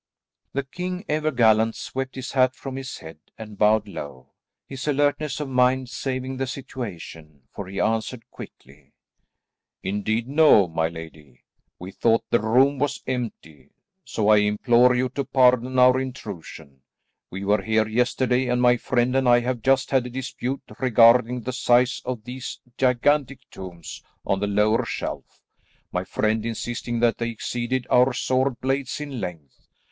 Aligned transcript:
The 0.53 0.63
king, 0.63 1.05
ever 1.07 1.29
gallant, 1.29 1.75
swept 1.75 2.15
his 2.15 2.31
hat 2.31 2.55
from 2.55 2.75
his 2.75 2.97
head 2.97 3.19
and 3.37 3.55
bowed 3.55 3.87
low, 3.87 4.31
his 4.65 4.87
alertness 4.87 5.39
of 5.39 5.47
mind 5.47 5.89
saving 5.89 6.37
the 6.37 6.47
situation, 6.47 7.43
for 7.53 7.67
he 7.67 7.79
answered 7.79 8.27
quickly, 8.31 8.93
"Indeed 9.83 10.27
no, 10.27 10.67
my 10.67 10.87
lady. 10.87 11.43
We 11.77 11.91
thought 11.91 12.23
the 12.31 12.39
room 12.39 12.79
was 12.79 13.03
empty, 13.05 13.69
so 14.03 14.29
I 14.29 14.37
implore 14.37 14.95
you 14.95 15.07
to 15.09 15.23
pardon 15.23 15.77
our 15.77 15.99
intrusion. 15.99 16.81
We 17.29 17.45
were 17.45 17.61
here 17.61 17.87
yesterday, 17.87 18.47
and 18.47 18.59
my 18.59 18.77
friend 18.77 19.15
and 19.15 19.29
I 19.29 19.41
have 19.41 19.61
just 19.61 19.91
had 19.91 20.07
a 20.07 20.09
dispute 20.09 20.63
regarding 20.79 21.41
the 21.41 21.53
size 21.53 22.01
of 22.05 22.23
these 22.23 22.59
gigantic 22.75 23.47
tomes 23.51 24.01
on 24.25 24.39
the 24.39 24.47
lower 24.47 24.83
shelf; 24.83 25.43
my 25.91 26.05
friend 26.05 26.43
insisting 26.43 27.01
that 27.01 27.19
they 27.19 27.29
exceeded 27.29 27.85
our 27.91 28.13
sword 28.13 28.59
blades 28.61 28.99
in 28.99 29.21
length. 29.21 29.67